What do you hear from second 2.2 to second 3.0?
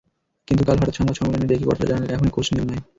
Coach নিয়োগ নয়।